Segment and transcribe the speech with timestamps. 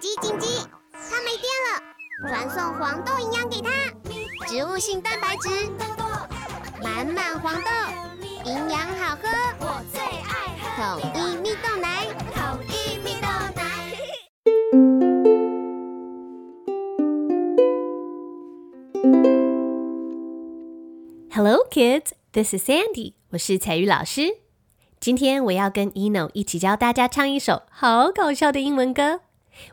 [0.00, 0.46] 紧急紧急！
[0.92, 1.82] 它没电了，
[2.28, 3.68] 传送黄豆营养给它，
[4.46, 5.48] 植物性蛋白质，
[6.80, 7.70] 满满黄豆，
[8.44, 13.26] 营养好喝，我最爱喝统一蜜豆奶，统一蜜豆
[13.56, 13.62] 奶。
[21.34, 22.12] Hello, kids.
[22.32, 23.14] This is Sandy.
[23.30, 24.36] 我是彩玉老师。
[25.00, 29.22] 今天我要跟 Eno 一起教大家唱一首好搞笑的英文歌。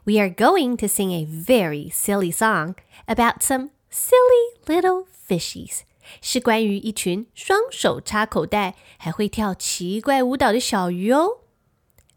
[0.05, 2.75] We are going to sing a very silly song
[3.07, 5.80] about some silly little fishies.
[6.20, 11.39] 是关于一群双手插口袋还会跳奇怪舞蹈的小鱼哦。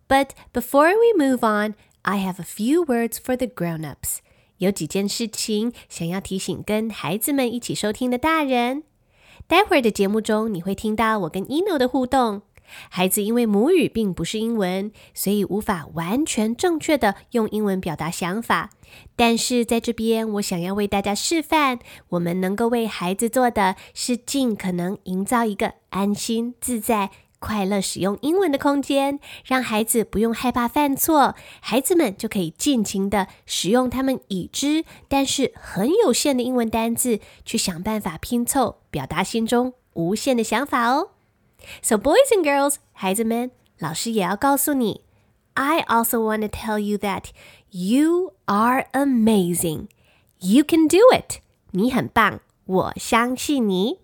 [0.07, 4.17] But before we move on, I have a few words for the grown-ups.
[4.57, 8.83] 有几件事情想要提醒跟孩子们一起收听的大人。
[9.47, 12.43] 待会儿的节目中，你会听到我跟 Eno 的互动。
[12.88, 18.70] 孩子因为母语并不是英文，所以无法完全正确的用英文表达想法。
[19.16, 21.78] 但是在这边，我想要为大家示范，
[22.10, 41.10] 我们能够为孩子做的是尽可能营造一个安心、自在、快乐使用英文的空间，让孩子不用害怕犯错，孩子们就可以尽情的使用他们已知但是很有限的英文单字，去想办法拼凑表达心中无限的想法哦。
[41.81, 45.03] So, boys and girls，孩子们，老师也要告诉你，
[45.53, 47.25] I also want to tell you that
[47.69, 49.87] you are amazing.
[50.39, 51.39] You can do it.
[51.71, 53.99] 你很棒，我相信你。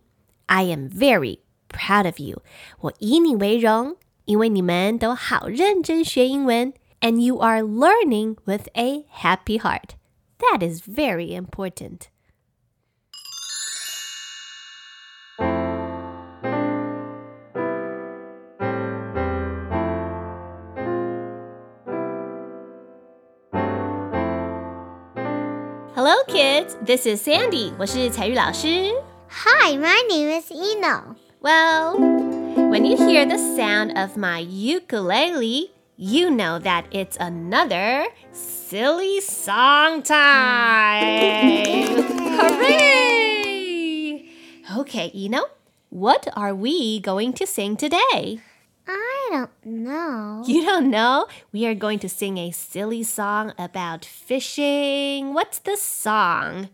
[0.46, 2.42] I am very proud of you.
[2.80, 9.92] 我以你为荣，因为你们都好认真学英文，and you are learning with a happy heart.
[10.40, 12.08] That is very important.
[26.87, 28.93] This is Sandy，我是采聿老师。
[29.31, 31.17] Hi, my name is Eno.
[31.41, 39.23] Well, when you hear the sound of my ukulele, you know that it's another silly
[39.23, 41.87] song time.
[42.37, 44.27] Hooray!
[44.77, 45.49] Okay, Eno,
[45.89, 48.41] what are we going to sing today?
[49.34, 50.44] I don't know.
[50.46, 51.28] You don't know?
[51.52, 55.34] We are going to sing a silly song about fishing.
[55.34, 56.70] What's the song?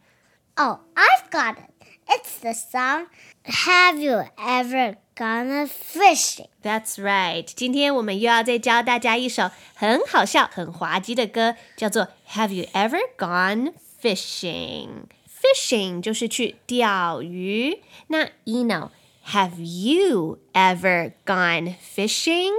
[0.57, 1.72] Oh, I've got it.
[2.07, 3.07] It's the song
[3.44, 6.47] Have You Ever Gone Fishing?
[6.62, 7.46] That's right.
[7.46, 15.06] 今天我们又要再教大家一首很好笑、很滑稽的歌，叫做 Have you ever gone fishing?
[15.28, 17.81] Fishing 就是去钓鱼。
[18.07, 18.90] 那 Eno,
[19.22, 22.56] have you ever gone fishing?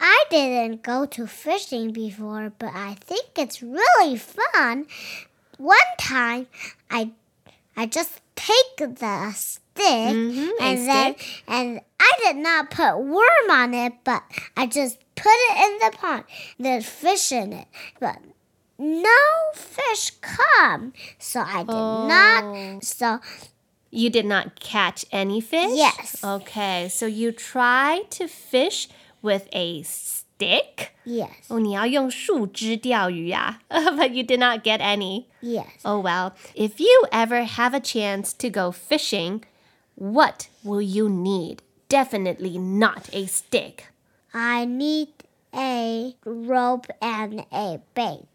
[0.00, 4.86] I didn't go to fishing before, but I think it's really fun.
[5.58, 6.46] One time,
[6.90, 7.10] I
[7.76, 11.44] I just take the stick Mhm, and then stick.
[11.46, 14.22] and I did not put worm on it, but
[14.56, 16.24] I just put it in the pond.
[16.58, 17.68] There's fish in it,
[18.00, 18.16] but
[18.78, 19.18] no
[19.54, 20.94] fish come.
[21.18, 22.06] So I did Oh.
[22.06, 22.84] not.
[22.84, 23.20] So
[23.91, 25.71] You did not catch any fish?
[25.73, 26.21] Yes.
[26.23, 28.87] Okay, so you try to fish
[29.21, 30.91] with a stick?
[31.05, 35.25] yes, 哦，你要用树枝钓鱼呀、 but you did not get any.
[35.41, 35.65] yes.
[35.83, 39.43] Oh well, if you ever have a chance to go fishing,
[39.95, 41.59] what will you need?
[41.87, 43.85] Definitely not a stick.
[44.33, 45.09] I need
[45.53, 48.27] a rope and a bait.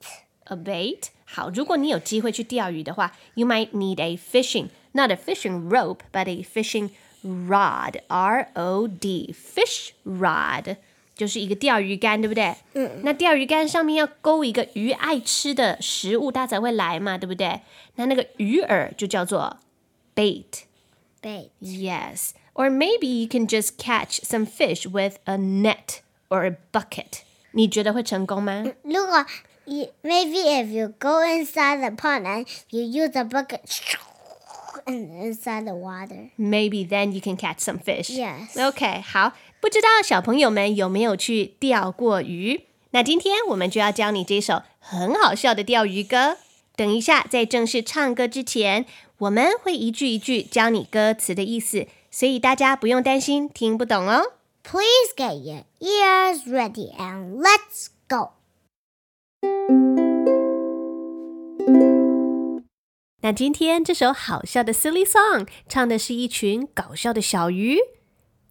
[0.47, 1.11] A bait?
[1.27, 6.91] 好，如果你有机会去钓鱼的话，you might need a fishing, not a fishing rope, but a fishing
[7.23, 8.01] rod.
[8.09, 10.77] R O D, fish rod.
[11.15, 12.55] 就是一个钓鱼竿，对不对？
[12.73, 13.03] 嗯。
[13.03, 17.61] 那钓鱼竿上面要勾一个鱼爱吃的食物，它才会来嘛，对不对？
[17.97, 19.59] 那那个鱼饵就叫做
[20.15, 20.63] bait.
[21.21, 21.51] Bait.
[21.61, 22.31] Yes.
[22.55, 26.01] Or maybe you can just catch some fish with a net
[26.31, 27.21] or a bucket.
[27.53, 28.65] 你觉得会成功吗？
[28.85, 29.27] Look, uh,
[29.67, 33.99] you, maybe if you go inside the pond and you use a bucket and
[34.87, 36.31] inside the water.
[36.37, 38.11] Maybe then you can catch some fish.
[38.11, 38.57] Yes.
[38.57, 42.63] OK，好，不知道小朋友们有没有去钓过鱼？
[42.93, 46.39] 那今天我们就要教你这首很好笑的钓鱼歌。
[46.75, 48.87] 等一下，在正式唱歌之前，
[49.19, 54.33] 我们会一句一句教你歌词的意思，所以大家不用担心听不懂哦。
[54.63, 58.31] Please get your ears ready and let's go.
[63.26, 67.80] 那今天这首好笑的 silly song 唱的是一群搞笑的小鱼，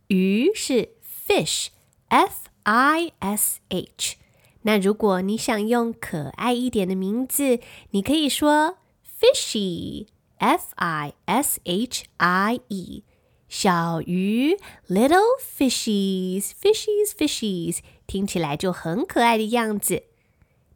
[0.09, 0.97] 鱼是
[1.29, 4.17] fish，f i s h。
[4.63, 7.61] 那如果你想用可爱一点的名字，
[7.93, 8.79] 你可以说
[9.21, 13.05] fishy，f i s h i e，
[13.49, 17.79] 小鱼，little fishies，fishies，fishies，
[18.09, 20.03] 听起来就很可爱的样子。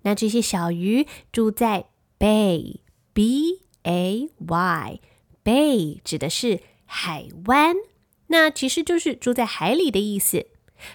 [0.03, 1.87] 那这些小鱼住在
[2.17, 7.77] bay，b a y，bay 指的是海湾，
[8.29, 10.47] 那其实就是住在海里的意思。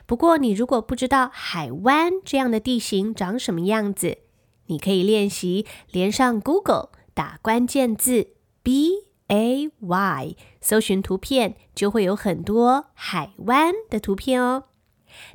[0.06, 4.20] 不过，你如果不知道海湾这样的地形长什么样子，
[4.68, 8.30] 你可以练习连上 Google，打关键字
[8.62, 8.92] B
[9.28, 14.66] A Y，搜寻图片，就会有很多海湾的图片哦。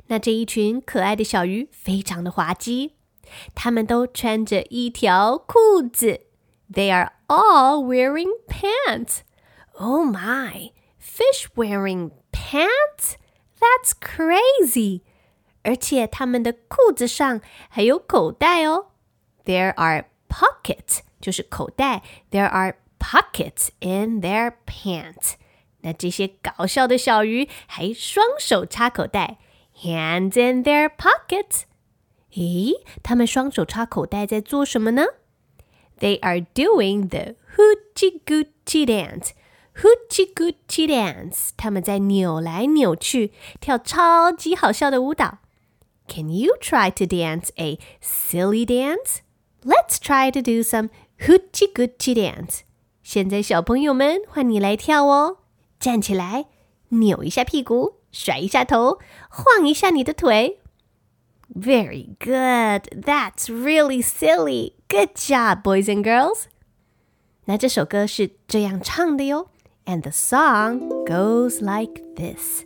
[0.07, 2.93] 那这一群可爱的小鱼非常的滑稽，
[3.53, 6.21] 它们都穿着一条裤子
[6.72, 9.18] ，They are all wearing pants.
[9.78, 13.16] Oh my, fish wearing pants?
[13.58, 15.02] That's crazy！
[15.62, 18.88] 而且他们的裤子上还有口袋哦。
[19.44, 22.02] There are pockets，就是口袋。
[22.30, 25.34] There are pockets in their pants。
[25.80, 29.38] 那这些搞笑的小鱼还双手插口袋，
[29.82, 31.62] hands in their pockets。
[32.32, 35.04] 咦，他们双手插口袋在做什么呢
[35.98, 45.38] ？They are doing the hoochie goochie dance。Hoochie Goochie Dance，他们在扭来扭去，跳超级好笑的舞蹈。
[46.06, 49.18] Can you try to dance a silly dance?
[49.64, 52.60] Let's try to do some Hoochie Goochie Dance。
[53.02, 55.38] 现在小朋友们换你来跳哦，
[55.80, 56.46] 站起来，
[56.90, 60.60] 扭一下屁股，甩一下头，晃一下你的腿。
[61.52, 63.04] Very good.
[63.04, 64.74] That's really silly.
[64.88, 66.44] Good job, boys and girls.
[67.46, 69.48] 那这首歌是这样唱的哟。
[69.86, 72.64] and the song goes like this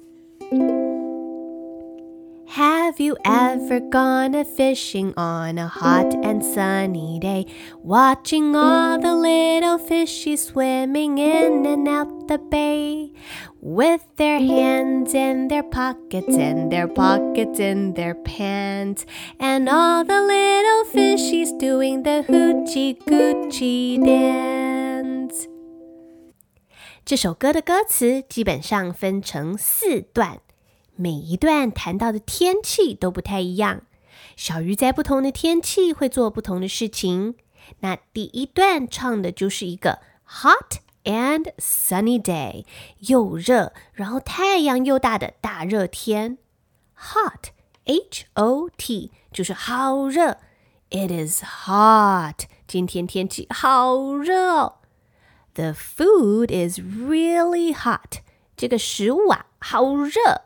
[2.52, 7.46] Have you ever gone a fishing on a hot and sunny day,
[7.82, 13.12] watching all the little fishies swimming in and out the bay,
[13.60, 19.04] with their hands in their pockets and their pockets in their pants,
[19.38, 25.46] and all the little fishies doing the hoochie coochie dance?
[27.04, 30.40] 这首歌的歌词基本上分成四段，
[30.95, 33.81] 每一段谈到的天气都不太一样。
[34.35, 37.35] 小鱼在不同的天气会做不同的事情。
[37.79, 42.65] 那第一段唱的就是一个 hot and sunny day，
[42.99, 46.37] 又热，然后太阳又大的大热天。
[46.95, 50.37] hot，h o t，就是好热。
[50.89, 54.75] It is hot，今天天气好热哦。
[55.55, 58.21] The food is really hot.
[58.55, 60.41] 这个食物啊，好热。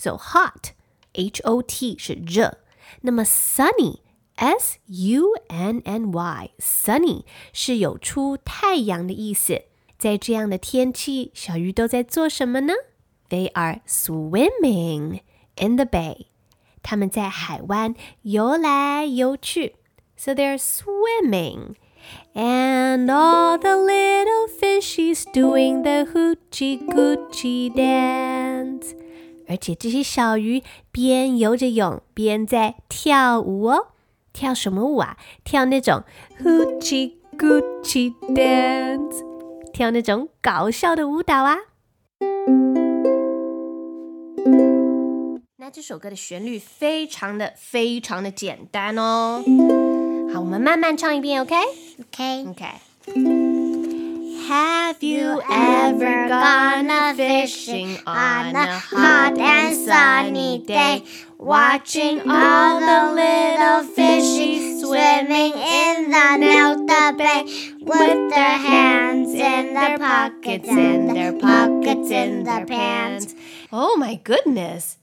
[0.00, 0.72] So hot,
[1.14, 2.58] H O T 是热。
[3.02, 4.00] 那么 sunny,
[4.36, 9.62] S U N N Y, sunny 是有出太阳的意思。
[9.98, 12.74] 在这样的天气，小鱼都在做什么呢？
[13.30, 15.20] They are swimming
[15.56, 16.26] in the bay.
[16.82, 19.76] 他们在海湾游来游去。
[20.16, 21.74] So they're swimming.
[22.34, 28.49] And all the little fishies doing the hoochie coochie dance，
[29.47, 33.87] 而且这些小鱼边游着泳边在跳舞哦。
[34.33, 35.17] 跳什么舞啊？
[35.43, 36.03] 跳那种
[36.41, 39.25] hoochie coochie dance，
[39.73, 41.57] 跳那种搞笑的舞蹈啊。
[45.57, 49.43] 那这首歌的旋律非常的非常的简单哦。
[50.33, 53.40] 好，我们慢慢唱一遍，OK？OK。
[54.51, 61.05] Have you ever gone a fishing on a hot and sunny day,
[61.37, 67.43] watching all the little fishies swimming in the Delta Bay,
[67.79, 73.33] with their hands in their pockets, in their pockets, in their pants?
[73.71, 74.97] Oh my goodness!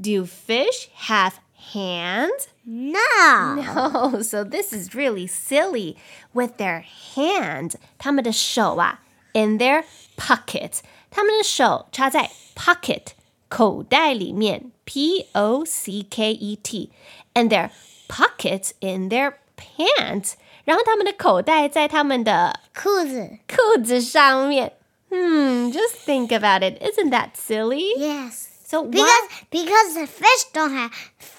[0.00, 1.38] Do fish have
[1.73, 2.47] hands?
[2.65, 3.55] No.
[3.55, 5.97] No, so this is really silly.
[6.33, 6.83] With their
[7.15, 8.99] hands, 他们的手啊，
[9.33, 9.83] in their
[10.17, 10.79] pocket，
[11.09, 13.13] 他们的手插在 pocket
[13.49, 17.71] 口袋里面，p o c k e t，and their
[18.07, 20.33] pockets in their pants，
[20.63, 24.73] 然后他们的口袋在他们的裤子裤子上面。
[25.09, 26.81] Hmm, just think about it.
[26.81, 27.91] Isn't that silly?
[27.97, 28.47] Yes.
[28.65, 29.27] So because why?
[29.51, 30.91] because the fish don't have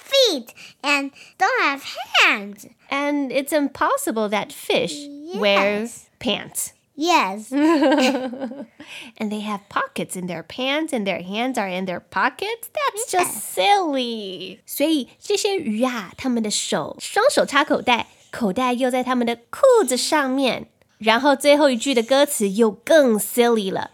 [0.07, 1.83] feet and don't have
[2.23, 2.67] hands.
[2.91, 5.39] And it's impossible that fish Yes.
[5.41, 6.73] wear pants.
[6.95, 7.51] Yes.
[7.53, 12.69] and they have pockets in their pants and their hands are in their pockets.
[12.73, 14.61] That's just silly.
[14.67, 20.69] 所以这些鱼啊，它们的手双手插口袋，口袋又在它们的裤子上面。
[20.99, 23.93] 然后最后一句的歌词又更 silly 了。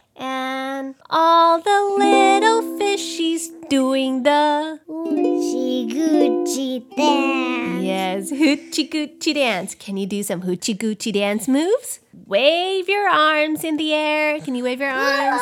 [1.10, 7.84] All the little fishies doing the hoochie goochie dance.
[7.84, 9.76] Yes, hoochie goochie dance.
[9.76, 12.00] Can you do some hoochie goochie dance moves?
[12.26, 14.40] Wave your arms in the air.
[14.40, 15.42] Can you wave your arms?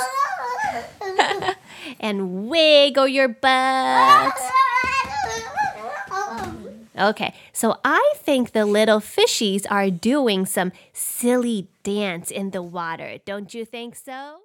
[2.00, 4.38] and wiggle your butt.
[6.98, 13.18] Okay, so I think the little fishies are doing some silly dance in the water.
[13.26, 14.42] Don't you think so?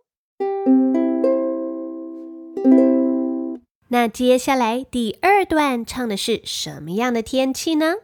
[3.89, 7.95] 那接下来第二段唱的是什么样的天气呢？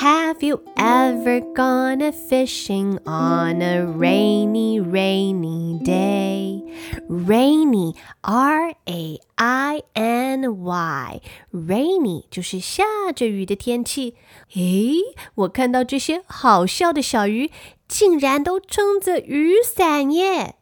[0.00, 6.62] ？Have you ever gone a fishing on a rainy, rainy day?
[7.08, 11.20] Rainy, R A I N Y,
[11.52, 14.14] rainy 就是下着雨的天气。
[14.54, 14.96] 诶，
[15.34, 17.50] 我看到这些好笑的小鱼，
[17.86, 20.56] 竟然都撑着雨伞耶！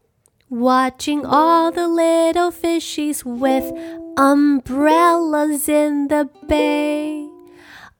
[0.51, 3.73] Watching all the little fishies with
[4.17, 7.31] umbrellas in the bay.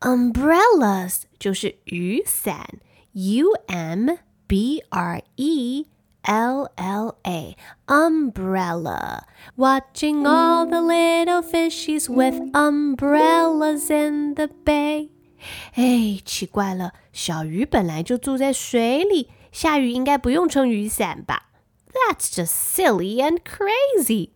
[0.01, 2.81] Umbrellas 就是雨伞，
[3.13, 4.11] U M
[4.47, 5.87] B R E
[6.23, 9.23] L L A umbrella.
[9.57, 15.11] Watching all the little fishies with umbrellas in the bay.
[15.75, 21.51] 哎，奇怪了，小鱼本来就住在水里，下雨应该不用撑雨伞吧？
[21.93, 24.31] that's just silly and crazy.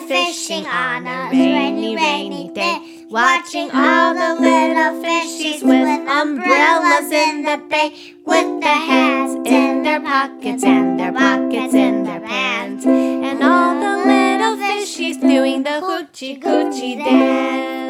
[0.00, 3.06] Fishing on a rainy, rainy day?
[3.10, 10.00] Watching all the little fishies with umbrellas in the bay, with their hands in their
[10.00, 16.40] pockets and their pockets in their pants, and all the little fishies doing the hoochie
[16.42, 17.87] coochie dance.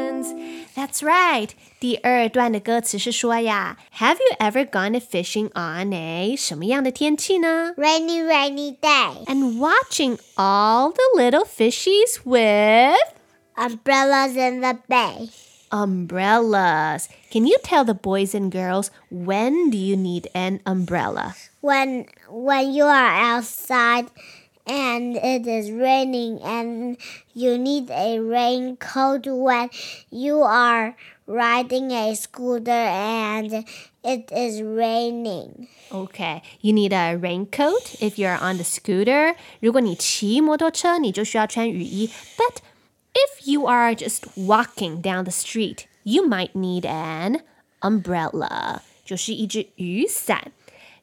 [0.78, 1.50] That's right.
[1.80, 7.74] 第二段的歌词是说呀，Have you ever gone fishing on a 什么样的天气呢？
[7.78, 9.26] Rainy, rainy day.
[9.26, 12.98] And watching all the little fishies with
[13.56, 15.30] umbrellas in the bay.
[15.70, 17.10] Umbrellas.
[17.32, 21.36] Can you tell the boys and girls when do you need an umbrella?
[21.62, 24.06] When when you are outside
[24.68, 26.98] and it is raining and
[27.34, 29.70] you need a raincoat when
[30.10, 33.66] you are riding a scooter and
[34.04, 35.68] it is raining.
[35.92, 39.36] Okay, you need a raincoat if you're on the scooter.
[39.60, 42.10] 如果你骑摩托车，你就需要穿雨衣。
[42.38, 42.58] But
[43.14, 47.42] if you are just walking down the street, you might need an
[47.82, 48.80] umbrella.
[49.06, 50.52] 就是一只雨伞。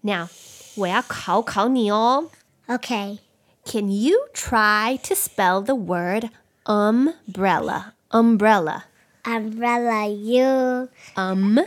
[0.01, 0.29] Now，
[0.77, 2.31] 我要考考你哦。
[2.67, 3.19] Okay.
[3.66, 6.30] Can you try to spell the word
[6.68, 7.96] umbrella?
[8.12, 8.86] Umbrella.
[9.26, 11.60] Umbrella U um.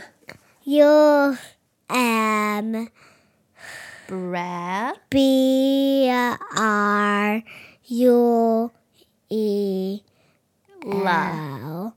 [0.63, 0.79] You.
[0.81, 1.37] U
[1.89, 2.87] M.
[4.07, 6.09] Bra B.
[6.09, 7.43] R.
[7.85, 8.71] U.
[9.29, 9.99] E.
[10.87, 11.95] L.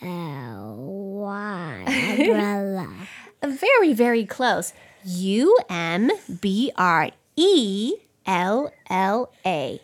[0.00, 0.76] L.
[1.20, 2.88] Y umbrella.
[3.44, 4.72] very very close.
[5.04, 7.92] U M B R E
[8.25, 9.79] L L A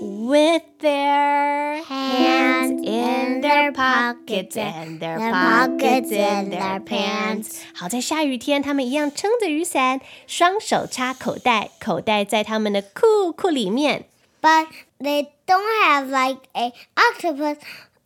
[0.00, 7.60] with their hands in their pockets and their pockets in their pants。
[7.74, 14.06] 好在下雨天，他们一样撑着雨伞，双手插口袋，口袋在他们的裤裤里面。
[14.42, 14.66] But
[14.98, 17.56] they don't have like a octopus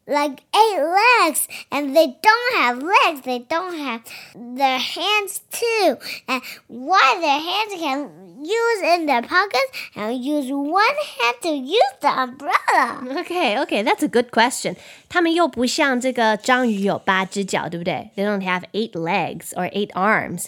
[0.08, 4.02] like eight legs and they don't have legs they don't have
[4.34, 10.82] their hands too and why their hands can use in their pockets and use one
[11.18, 14.74] hand to use the umbrella okay okay that's a good question
[15.10, 20.46] 他们又不像这个章鱼有八只脚对不对 they don't have eight legs or eight arms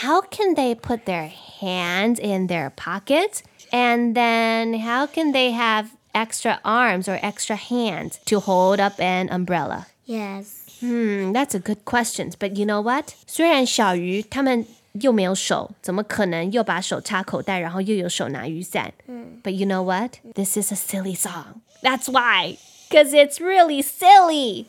[0.00, 1.28] how can they put their
[1.60, 8.18] hands in their pockets and then how can they have extra arms or extra hands
[8.26, 9.86] to hold up an umbrella?
[10.04, 10.80] Yes.
[10.80, 12.32] Hmm, that's a good question.
[12.38, 13.14] But you know what?
[13.26, 14.66] 虽然小鱼它们
[15.00, 18.92] 又没有手，怎么可能又把手插口袋，然后又有手拿雨伞？
[19.06, 19.40] 嗯。
[19.42, 20.16] But you know what?
[20.34, 21.62] This is a silly song.
[21.82, 22.58] That's why.
[22.90, 24.66] Cause it's really silly.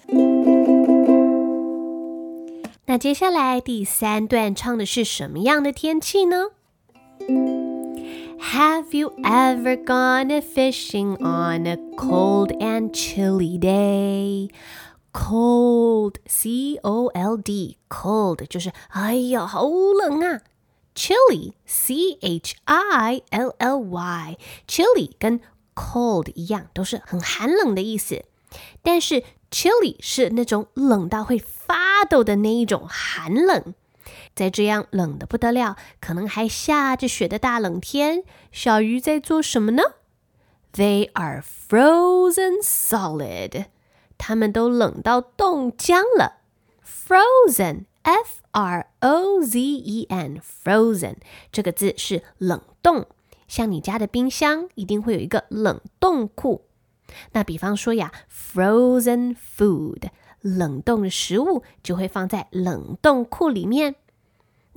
[2.86, 6.50] 那接下来第三段唱的是什么样的天气呢
[8.54, 14.50] ？have you ever gone a fishing on a cold and chilly day?
[15.12, 20.42] cold，c o l d，cold 就是哎呀，好冷啊。
[20.96, 25.40] Chilly，c h i l l y，chilly 跟
[25.76, 28.26] cold 一样，都是很寒冷的意思。
[28.82, 33.74] 但是 chilly 是那种冷到会发抖的那一种寒冷。
[34.39, 39.83] 在这样冷的不得了，可能还下着雪的大冷天，小鱼在做什么呢
[40.75, 43.65] ？They are frozen solid。
[44.17, 46.43] 它们都冷到冻僵了。
[46.87, 51.17] Frozen，f r o z e n，frozen
[51.51, 53.09] 这个字是冷冻。
[53.49, 56.67] 像你家的冰箱一定会有一个冷冻库。
[57.33, 60.11] 那比方说呀，frozen food，
[60.43, 63.97] 冷冻的食物就会放在冷冻库里面。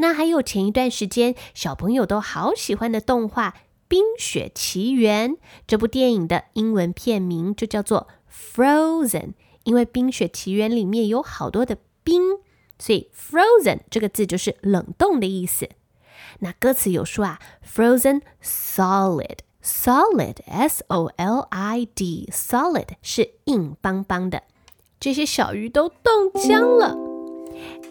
[0.02, 3.52] 那还有前一段时间小朋友都好喜欢的动画
[3.88, 5.30] 《冰雪奇缘》，
[5.68, 12.40] 这部电影的英文片名就叫做 Frozen，因为《冰雪奇缘》里面有好多的冰，
[12.80, 15.70] 所以 Frozen 这个字就是冷冻的意思。
[16.40, 24.42] 那歌词有说啊，Frozen solid，solid，s o l i d，solid 是硬邦邦的，
[25.00, 26.96] 这些小鱼都冻僵了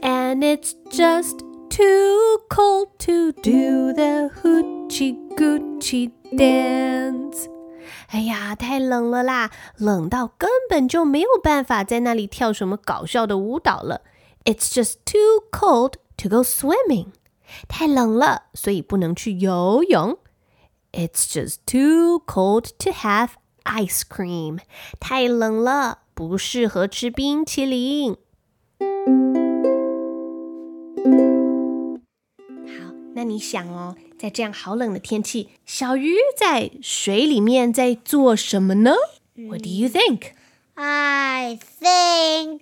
[0.03, 7.48] ，and it's just too cold to do the hoochie goochie dance。
[8.08, 14.02] 哎呀，太冷了啦，冷到根本就没有办法在那里跳什么搞笑的舞蹈了。
[14.46, 17.08] It's just too cold to go swimming。
[17.68, 20.18] 太冷了，所以不能去游泳。
[20.92, 23.32] It's just too cold to have
[23.64, 24.60] ice cream。
[25.00, 28.16] 太冷了，不适合吃冰淇淋。
[33.30, 38.94] 你想哦，在这样好冷的天气，小鱼在水里面在做什么呢？
[39.36, 40.34] What do you think?
[40.76, 42.62] I think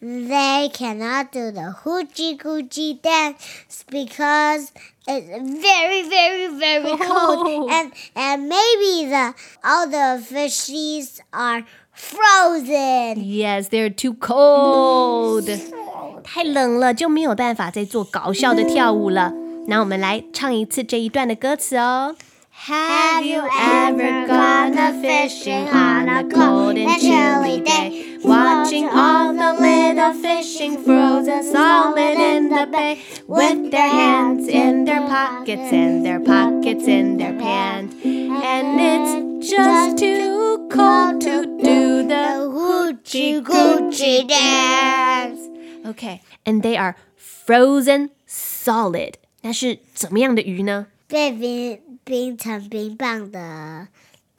[0.00, 4.68] they cannot do the hoochie coochie dance because
[5.06, 7.68] it's very, very, very cold, oh.
[7.68, 13.24] and and maybe the all the fishies are frozen.
[13.24, 15.50] Yes, they're too cold.
[16.22, 19.32] 太冷了，就没有办法再做搞笑的跳舞了。
[19.66, 22.16] 那我们来唱一次这一段的歌词哦。
[22.64, 28.18] Have you ever gone a fishing on a cold and chilly day?
[28.24, 35.06] Watching all the little fishing frozen solid in the bay with their hands in their
[35.06, 37.94] pockets and their pockets in their pants.
[38.04, 45.40] And it's just too cold to do the hoochie coochie dance.
[45.86, 49.18] Okay, and they are frozen solid.
[49.41, 50.87] 那是怎么样的鱼呢？
[51.07, 53.87] 被冰冰成冰棒的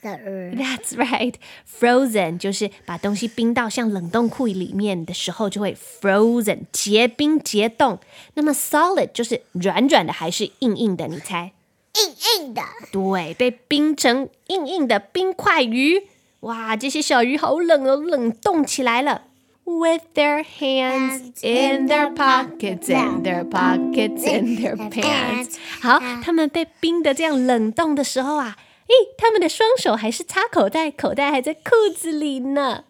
[0.01, 0.57] 的鱼。
[0.57, 1.35] That's right.
[1.79, 7.99] Frozen 就是把东西冰到像冷冻库里面的时候，就会 frozen 结冰结冻。
[8.35, 11.09] 那么 solid 就是软软的还是硬硬的？
[11.09, 11.53] 你猜？
[11.95, 12.63] 硬硬的。
[12.91, 16.07] 对，被冰成硬硬的冰块鱼。
[16.41, 19.25] 哇，这些小鱼好冷哦，冷冻起来了。
[19.66, 25.58] with their hands in their pockets and their pockets in their pants。
[25.82, 28.56] 好，他们被冰的这样冷冻的时候啊，
[28.88, 32.86] 咦，他们的双手还是插口袋，口袋还在裤子里呢。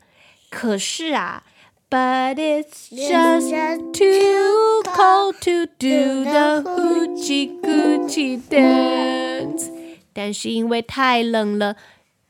[0.49, 1.43] 可是啊，
[1.89, 3.49] But it's just
[3.93, 9.71] too cold to do the hoochie coochie dance。
[10.13, 11.75] 但是因为太冷了，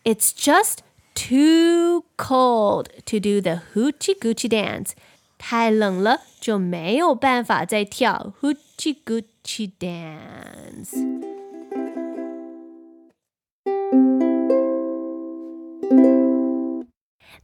[0.04, 0.78] It's just
[1.14, 4.92] too cold to do the hoochie goochie dance.
[5.38, 10.96] 太冷了，就没有办法再跳 hoochie goochie dance。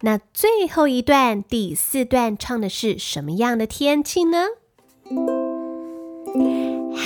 [0.02, 4.48] 那最后一段第四段唱的是什么样的天气呢？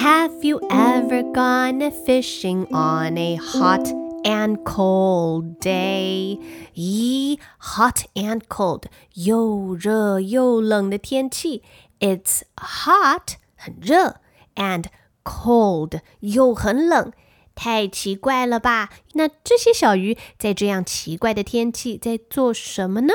[0.01, 3.85] Have you ever gone fishing on a hot
[4.23, 6.39] and cold day.
[6.75, 11.63] 咦，hot and cold，又热又冷的天气。
[11.99, 14.17] It's hot，很热，
[14.55, 14.85] and
[15.23, 17.11] cold，又很冷。
[17.55, 18.89] 太奇怪了吧？
[19.13, 23.13] 那这些小鱼在这样奇怪的天气在做什么呢？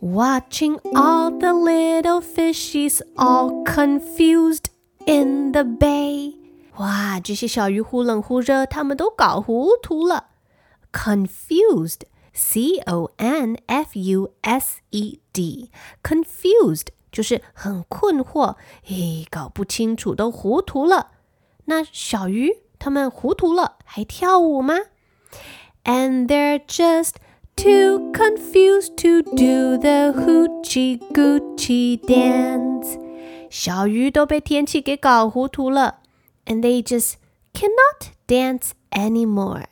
[0.00, 4.64] Watching all the little fishies all confused
[5.06, 6.35] in the bay.
[6.79, 10.27] 哇，这些小鱼忽冷忽热，他们都搞糊涂了。
[10.91, 18.55] Confused，C O N F U S E D，confused 就是很困惑，
[18.89, 21.11] 诶，搞不清楚，都糊涂了。
[21.65, 24.75] 那小鱼他们糊涂了，还跳舞吗
[25.83, 27.15] ？And they're just
[27.55, 32.99] too confused to do the hoochie goochie dance.
[33.49, 36.01] 小鱼都被天气给搞糊涂了
[36.46, 37.14] ，and they just
[37.52, 39.64] cannot dance anymore.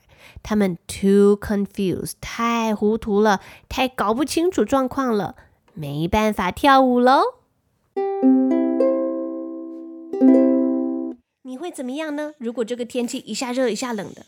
[0.42, 5.36] 他们 too confused，太糊涂了，太搞不清楚状况了，
[5.74, 7.22] 没办法跳舞喽。
[11.42, 12.34] 你会怎么样呢？
[12.38, 14.24] 如果这个天气一下热一下冷的，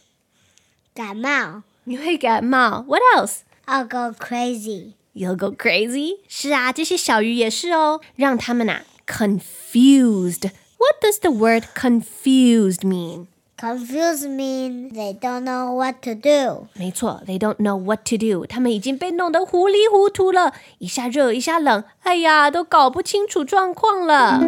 [0.95, 1.63] 感冒。
[1.85, 2.85] 你会感冒。
[2.87, 3.41] What else?
[3.67, 4.95] I'll go crazy.
[5.15, 6.21] You'll go crazy.
[6.29, 10.51] 是啊，这些小鱼也是哦，让他们啊 confused.
[10.79, 13.27] What does the word confused mean?
[13.57, 16.67] Confused means they don't know what to do.
[16.75, 18.45] 没错，they don't know what to do。
[18.47, 24.41] 他们已经被弄得糊里糊涂了，一下热一下冷，哎呀，都搞不清楚状况了。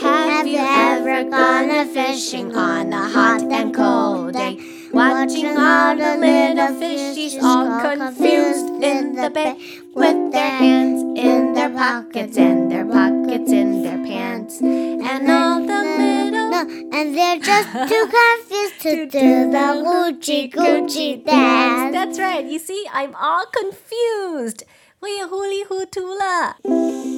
[0.00, 4.58] Have you ever gone a fishing on a hot and cold day?
[4.96, 9.56] Watching all the little fishies all confused in the bay
[9.94, 14.60] with their hands in their pockets and their pockets in their pants.
[14.60, 16.50] And all the little.
[16.50, 16.60] No,
[16.92, 21.94] and they're just too confused to do the hoochie coochie dance.
[21.94, 22.44] That's right.
[22.44, 24.64] You see, I'm all confused.
[25.02, 27.15] 我也糊里糊涂了。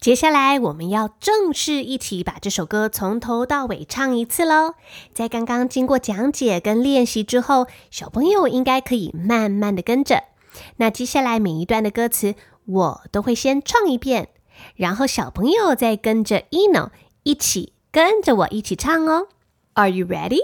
[0.00, 4.72] 接下来，我们要正式一起把这首歌从头到尾唱一次喽。
[5.12, 10.24] 在刚刚经过讲解跟练习之后，小朋友应该可以慢慢的跟着。
[10.78, 12.34] 那接下来每一段的歌词，
[12.64, 14.30] 我都会先唱一遍，
[14.74, 16.88] 然后小朋友再跟着 ino
[17.24, 19.28] 一起跟着我一起唱哦。
[19.74, 20.40] Are you ready?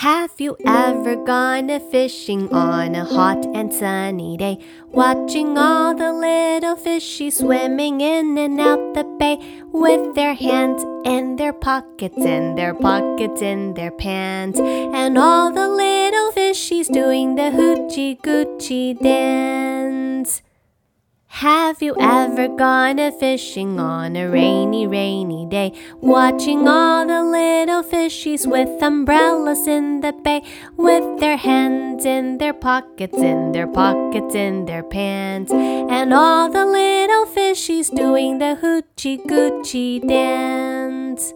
[0.00, 4.58] Have you ever gone a fishing on a hot and sunny day?
[4.88, 9.38] Watching all the little fishies swimming in and out the bay
[9.72, 14.60] with their hands in their pockets and their pockets in their pants.
[14.60, 20.05] And all the little fishies doing the hoochie goochie dance.
[21.40, 25.74] Have you ever gone a fishing on a rainy, rainy day?
[26.00, 30.42] Watching all the little fishies with umbrellas in the bay,
[30.78, 36.64] with their hands in their pockets, in their pockets, in their pants, and all the
[36.64, 41.34] little fishies doing the hoochie goochie dance.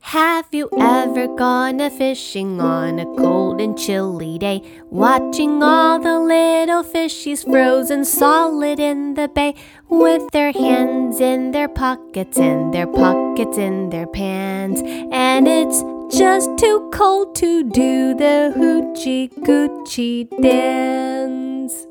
[0.00, 4.62] Have you ever gone a fishing on a cold and chilly day?
[4.90, 9.54] Watching all the little fishies frozen solid in the bay
[9.88, 14.82] with their hands in their pockets and their pockets in their pants.
[15.12, 15.82] And it's
[16.16, 21.86] just too cold to do the hoochie coochie dance.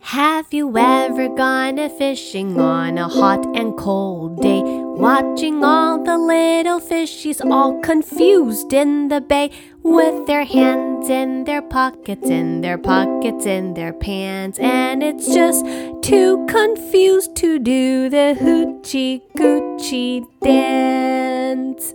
[0.00, 4.85] Have you ever gone a fishing on a hot and cold day?
[4.96, 9.50] Watching all the little fishies all confused in the bay
[9.82, 14.58] with their hands in their pockets, in their pockets, in their pants.
[14.58, 15.66] And it's just
[16.00, 21.94] too confused to do the hoochie coochie dance.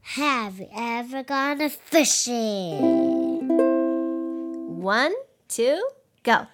[0.00, 3.46] Have you ever gone a fishing?
[4.82, 5.14] One,
[5.46, 5.80] two,
[6.24, 6.48] go.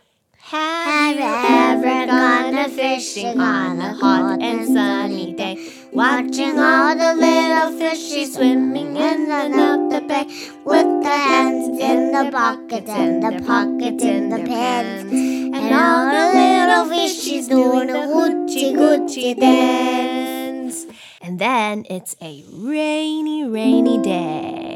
[0.50, 5.58] Have you ever gone a fishing on a hot and sunny day?
[5.92, 10.24] Watching all the little fishies swimming in and out the bay
[10.64, 15.12] with their hands in the pockets and the pockets in the pants.
[15.12, 20.86] And all the little fishies doing a hoochie coochie dance.
[21.20, 24.67] And then it's a rainy, rainy day.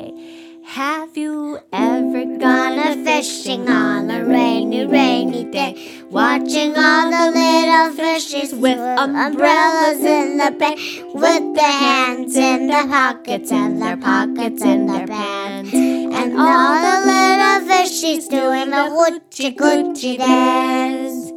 [0.73, 2.03] Have you ever
[2.43, 6.03] Gone a fishing on a rainy, rainy day.
[6.11, 10.75] Watching all the little fishies with umbrellas in the bay,
[11.15, 15.73] with their hands in their pockets and their pockets in their pants.
[15.73, 21.31] And all the little fishies doing the hoochie coochie dance.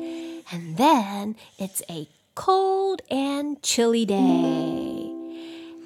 [0.52, 4.95] And then it's a cold and chilly day.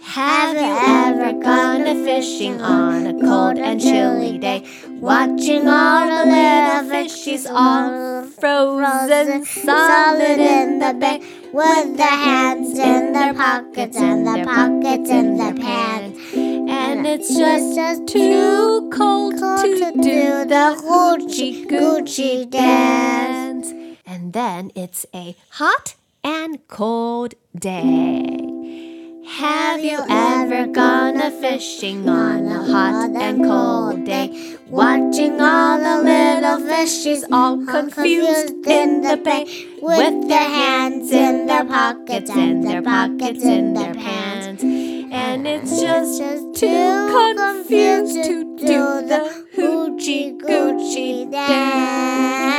[0.01, 4.65] Have you ever gone a fishing on a cold and chilly day?
[4.87, 11.19] Watching all the little fishies all frozen solid in the bay
[11.51, 16.19] with their hands in their pockets and their pockets in their pants.
[16.33, 23.71] And it's just too cold to do the hoochie coochie dance.
[24.05, 28.48] And then it's a hot and cold day.
[29.37, 34.57] Have you ever gone a fishing on a hot and cold day?
[34.67, 39.45] Watching all the little fishes all confused in the bay,
[39.81, 44.63] with their hands in their pockets and their pockets in their pants.
[44.63, 46.23] And it's just
[46.55, 52.49] too confused to do the hoochie coochie dance.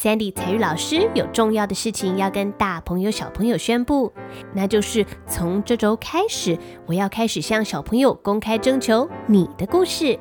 [0.00, 4.12] Sandy 彩玉老师有重要的事情要跟大朋友、小朋友宣布，
[4.54, 6.56] 那就是从这周开始，
[6.86, 10.16] 我要开始向小朋友公开征求你的故事。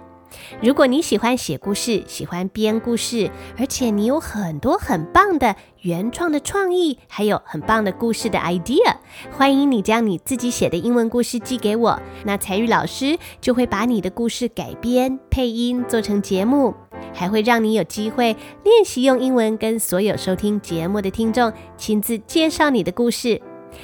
[0.62, 8.96] 如果你喜欢写故事，喜欢编故事，而且你有很多很棒的原创的创意，还有很棒的故事的 idea，
[9.32, 12.02] 欢迎你将你自己写的英文故事寄给我。
[12.26, 16.74] 那彩玉老师就会把你的故事改编、配音做成节目，
[17.14, 23.42] 还会让你有机会练习用英文跟所有收听节目的听众亲自介绍你的故事。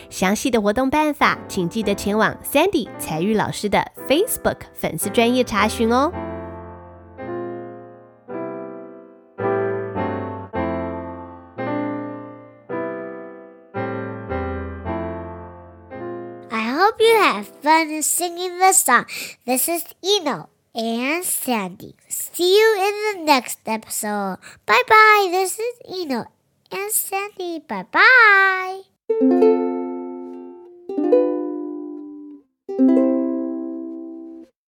[0.09, 6.11] 详细的活动办法，请记得前往 Sandy 彩玉老师的 Facebook 粉丝专业查询哦。
[16.49, 19.05] I hope you have fun singing the song.
[19.45, 21.95] This is Eno and Sandy.
[22.07, 24.37] See you in the next episode.
[24.65, 25.27] Bye bye.
[25.31, 26.25] This is Eno
[26.71, 27.59] and Sandy.
[27.59, 29.72] Bye bye.